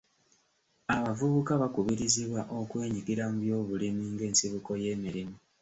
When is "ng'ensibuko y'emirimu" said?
4.13-5.35